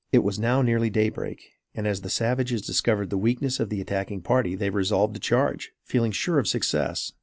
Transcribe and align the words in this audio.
It 0.11 0.23
was 0.23 0.39
now 0.39 0.63
nearly 0.63 0.89
daybreak; 0.89 1.59
and 1.75 1.85
as 1.85 2.01
the 2.01 2.09
savages 2.09 2.63
discovered 2.63 3.11
the 3.11 3.19
weakness 3.19 3.59
of 3.59 3.69
the 3.69 3.81
attacking 3.81 4.21
party, 4.23 4.55
they 4.55 4.71
resolved 4.71 5.13
to 5.13 5.19
charge, 5.19 5.73
feeling 5.83 6.11
sure 6.11 6.39
of 6.39 6.47
success. 6.47 7.11